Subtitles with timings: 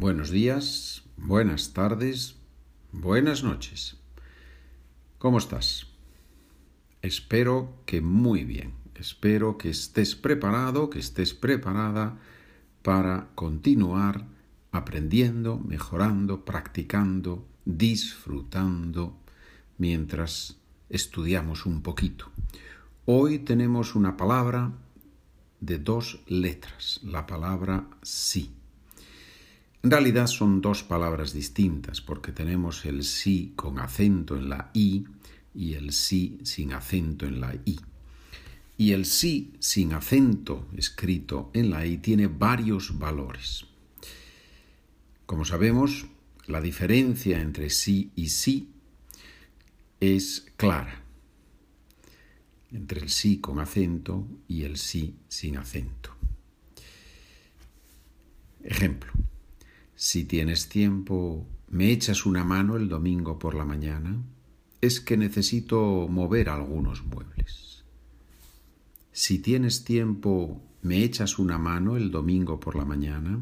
[0.00, 2.36] buenos días, buenas tardes,
[2.90, 3.98] buenas noches.
[5.18, 5.88] ¿Cómo estás?
[7.02, 8.72] Espero que muy bien.
[8.94, 12.18] Espero que estés preparado, que estés preparada
[12.82, 14.24] para continuar
[14.72, 19.18] aprendiendo, mejorando, practicando, disfrutando
[19.76, 20.56] mientras
[20.88, 22.30] estudiamos un poquito.
[23.04, 24.72] Hoy tenemos una palabra
[25.60, 28.54] de dos letras, la palabra sí.
[29.82, 35.04] En realidad son dos palabras distintas porque tenemos el sí con acento en la i
[35.54, 37.80] y el sí sin acento en la i.
[38.76, 43.66] Y el sí sin acento escrito en la i tiene varios valores.
[45.24, 46.06] Como sabemos,
[46.46, 48.68] la diferencia entre sí y sí
[50.00, 51.04] es clara
[52.72, 56.14] entre el sí con acento y el sí sin acento.
[58.62, 59.12] Ejemplo,
[60.00, 64.16] si tienes tiempo, ¿me echas una mano el domingo por la mañana?
[64.80, 67.84] Es que necesito mover algunos muebles.
[69.12, 73.40] Si tienes tiempo, ¿me echas una mano el domingo por la mañana?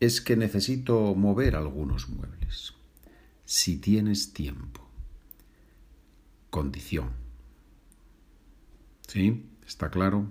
[0.00, 2.72] Es que necesito mover algunos muebles.
[3.44, 4.88] Si tienes tiempo.
[6.48, 7.10] Condición
[9.08, 9.44] ¿Sí?
[9.66, 10.26] ¿Está claro?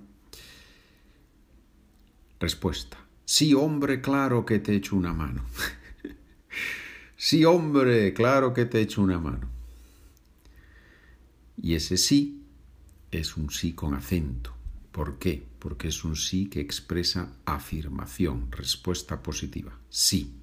[2.40, 3.09] Respuesta.
[3.32, 5.46] Sí, hombre, claro que te echo una mano.
[7.16, 9.48] sí, hombre, claro que te echo una mano.
[11.56, 12.42] Y ese sí
[13.12, 14.56] es un sí con acento.
[14.92, 15.46] ¿Por qué?
[15.60, 19.78] Porque es un sí que expresa afirmación, respuesta positiva.
[19.90, 20.34] Sí.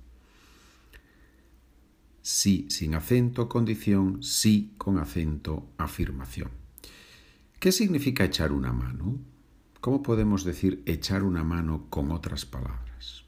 [2.23, 6.51] Sí sin acento, condición, sí con acento, afirmación.
[7.59, 9.19] ¿Qué significa echar una mano?
[9.81, 13.25] ¿Cómo podemos decir echar una mano con otras palabras?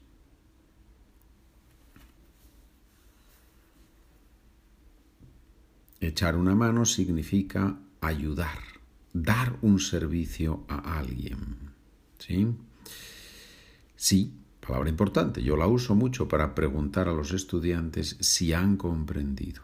[6.01, 8.59] Echar una mano significa ayudar,
[9.13, 11.71] dar un servicio a alguien.
[12.17, 12.47] ¿Sí?
[13.95, 14.33] Sí,
[14.65, 15.43] palabra importante.
[15.43, 19.63] Yo la uso mucho para preguntar a los estudiantes si han comprendido.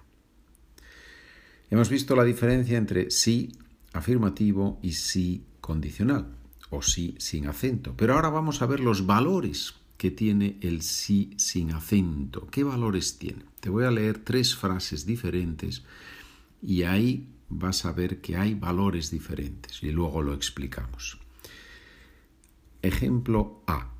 [1.69, 3.53] Hemos visto la diferencia entre sí
[3.93, 7.93] afirmativo y sí condicional o sí sin acento.
[7.95, 12.47] Pero ahora vamos a ver los valores que tiene el sí sin acento.
[12.47, 13.43] ¿Qué valores tiene?
[13.59, 15.83] Te voy a leer tres frases diferentes
[16.61, 21.19] y ahí vas a ver que hay valores diferentes y luego lo explicamos.
[22.81, 23.91] Ejemplo A.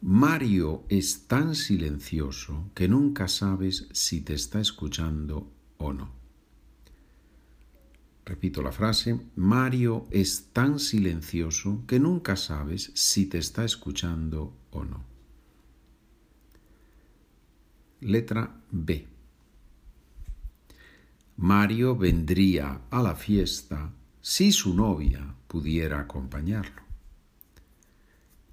[0.00, 6.25] Mario es tan silencioso que nunca sabes si te está escuchando o no.
[8.26, 14.84] Repito la frase, Mario es tan silencioso que nunca sabes si te está escuchando o
[14.84, 15.04] no.
[18.00, 19.06] Letra B.
[21.36, 26.82] Mario vendría a la fiesta si su novia pudiera acompañarlo.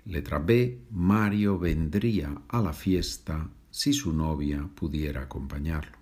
[0.06, 0.86] Letra B.
[0.92, 5.98] Mario vendría a la fiesta si su novia pudiera acompañarlo.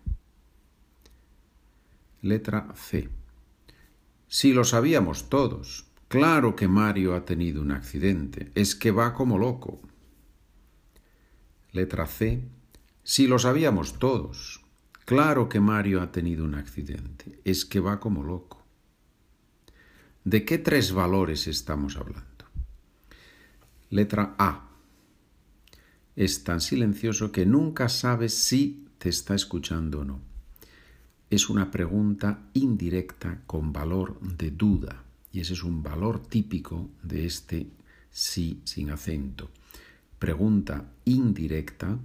[2.22, 3.21] Letra C.
[4.34, 5.92] Si lo sabíamos todos.
[6.08, 8.50] Claro que Mario ha tenido un accidente.
[8.56, 9.82] Es que va como loco.
[11.74, 12.48] Letra C.
[13.04, 14.62] Si lo sabíamos todos.
[15.04, 17.42] Claro que Mario ha tenido un accidente.
[17.44, 18.66] Es que va como loco.
[20.24, 22.46] ¿De qué tres valores estamos hablando?
[23.90, 24.70] Letra A.
[26.16, 30.31] Es tan silencioso que nunca sabes si te está escuchando o no
[31.32, 37.26] es una pregunta indirecta con valor de duda, y ese es un valor típico de
[37.26, 37.68] este
[38.12, 39.50] sí sin acento.
[40.20, 41.98] Pregunta indirecta,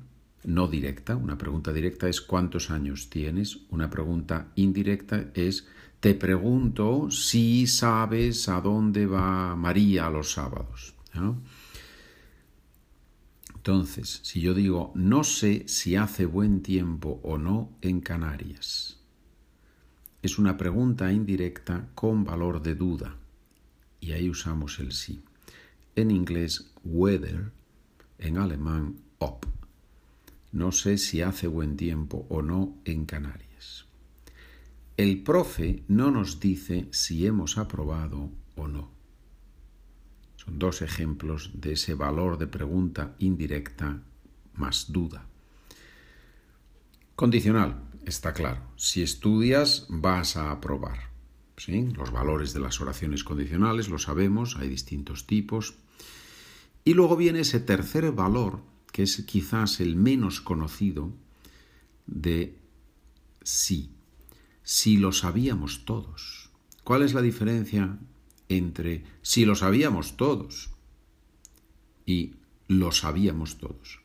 [0.45, 3.59] no directa, una pregunta directa es ¿cuántos años tienes?
[3.71, 5.67] Una pregunta indirecta es
[5.99, 10.95] te pregunto si sabes a dónde va María los sábados.
[13.57, 18.96] Entonces, si yo digo no sé si hace buen tiempo o no en Canarias,
[20.27, 23.17] es una pregunta indirecta con valor de duda.
[24.01, 25.23] Y ahí usamos el sí.
[25.95, 27.53] En inglés, whether,
[28.19, 29.47] en alemán, ob.
[30.51, 33.87] No sé si hace buen tiempo o no en Canarias.
[34.97, 38.91] El profe no nos dice si hemos aprobado o no.
[40.35, 44.03] Son dos ejemplos de ese valor de pregunta indirecta
[44.55, 45.25] más duda.
[47.15, 48.63] Condicional está claro.
[48.77, 51.11] Si estudias, vas a aprobar.
[51.57, 51.89] ¿sí?
[51.95, 55.75] Los valores de las oraciones condicionales lo sabemos, hay distintos tipos.
[56.85, 58.63] Y luego viene ese tercer valor
[58.93, 61.13] que es quizás el menos conocido
[62.07, 62.57] de
[63.43, 63.91] sí.
[64.63, 66.51] Si lo sabíamos todos.
[66.85, 67.99] ¿Cuál es la diferencia
[68.49, 70.71] entre si lo sabíamos todos
[72.07, 72.37] y
[72.69, 74.01] lo sabíamos todos?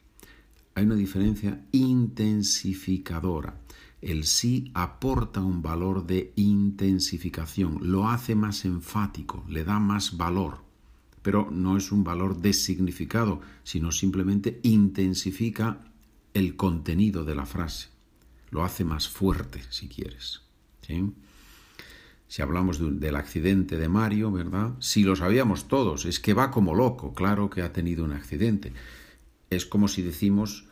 [0.73, 3.61] Hay una diferencia intensificadora.
[4.01, 10.63] El sí aporta un valor de intensificación, lo hace más enfático, le da más valor,
[11.21, 15.85] pero no es un valor de significado, sino simplemente intensifica
[16.33, 17.89] el contenido de la frase,
[18.49, 20.41] lo hace más fuerte, si quieres.
[22.27, 24.73] Si hablamos del accidente de Mario, ¿verdad?
[24.79, 28.73] Si lo sabíamos todos, es que va como loco, claro que ha tenido un accidente.
[29.49, 30.65] Es como si decimos,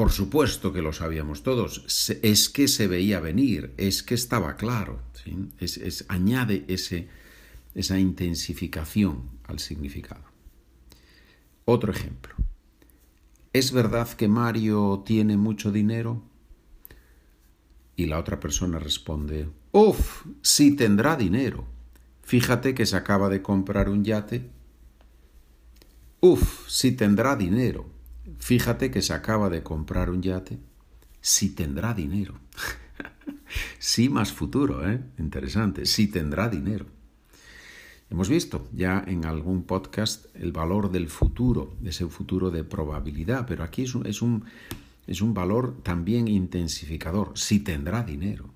[0.00, 1.84] por supuesto que lo sabíamos todos,
[2.22, 5.02] es que se veía venir, es que estaba claro.
[6.08, 6.64] Añade
[7.74, 10.24] esa intensificación al significado.
[11.66, 12.34] Otro ejemplo.
[13.52, 16.22] ¿Es verdad que Mario tiene mucho dinero?
[17.94, 21.66] Y la otra persona responde, Uf, sí tendrá dinero.
[22.22, 24.48] Fíjate que se acaba de comprar un yate.
[26.20, 27.99] Uf, sí tendrá dinero.
[28.38, 30.58] Fíjate que se acaba de comprar un yate.
[31.20, 32.34] Si tendrá dinero.
[33.78, 35.00] sí más futuro, ¿eh?
[35.18, 35.86] Interesante.
[35.86, 36.86] Si tendrá dinero.
[38.10, 43.62] Hemos visto ya en algún podcast el valor del futuro, ese futuro de probabilidad, pero
[43.62, 44.44] aquí es un, es un,
[45.06, 47.32] es un valor también intensificador.
[47.38, 48.50] Si tendrá dinero.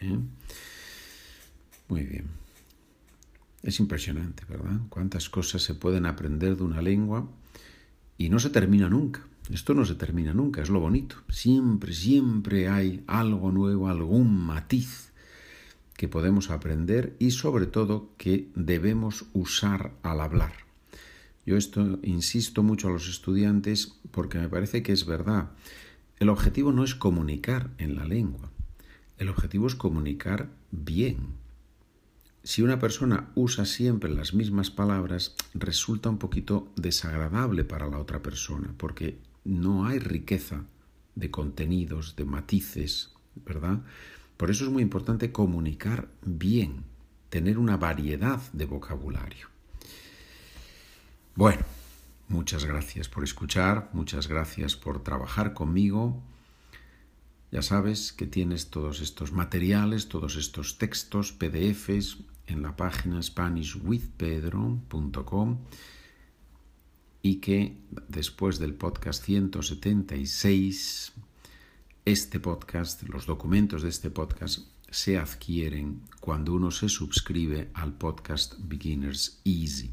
[0.00, 0.18] ¿eh?
[1.88, 2.26] Muy bien.
[3.62, 4.80] Es impresionante, ¿verdad?
[4.88, 7.28] Cuántas cosas se pueden aprender de una lengua
[8.22, 9.26] y no se termina nunca.
[9.50, 11.16] Esto no se termina nunca, es lo bonito.
[11.28, 15.10] Siempre, siempre hay algo nuevo, algún matiz
[15.96, 20.52] que podemos aprender y sobre todo que debemos usar al hablar.
[21.44, 25.50] Yo esto insisto mucho a los estudiantes porque me parece que es verdad.
[26.20, 28.52] El objetivo no es comunicar en la lengua,
[29.18, 31.18] el objetivo es comunicar bien,
[32.44, 38.20] si una persona usa siempre las mismas palabras, resulta un poquito desagradable para la otra
[38.20, 40.64] persona, porque no hay riqueza
[41.14, 43.12] de contenidos, de matices,
[43.46, 43.82] ¿verdad?
[44.36, 46.84] Por eso es muy importante comunicar bien,
[47.28, 49.48] tener una variedad de vocabulario.
[51.36, 51.64] Bueno,
[52.28, 56.20] muchas gracias por escuchar, muchas gracias por trabajar conmigo.
[57.52, 65.58] Ya sabes que tienes todos estos materiales, todos estos textos, PDFs, en la página SpanishWithPedro.com
[67.22, 67.78] y que
[68.08, 71.12] después del podcast 176,
[72.04, 78.54] este podcast, los documentos de este podcast se adquieren cuando uno se suscribe al podcast
[78.58, 79.92] Beginners Easy.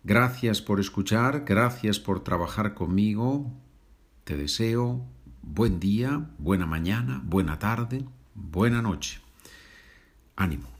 [0.04, 3.52] Gracias por escuchar, gracias por trabajar conmigo.
[4.24, 5.04] Te deseo
[5.42, 8.04] buen día, buena mañana, buena tarde,
[8.34, 9.20] buena noche.
[10.36, 10.71] Ánimo.